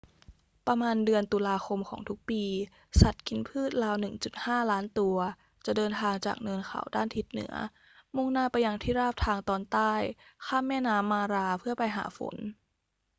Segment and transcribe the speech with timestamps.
[0.67, 2.43] ประมาณเดือนตุลาคมของทุกปี
[3.01, 3.95] สัตว์กินพืชราว
[4.33, 5.17] 1.5 ล้านตัว
[5.65, 7.53] จะเดินทางจากเนินเขาด้านทิศเหนือ
[8.15, 9.93] มุ่งหน้าไปยังที่ราบทางตอนใต้
[10.45, 12.35] ข้ามแม่น้ำมาราเพื่อไปหาฝน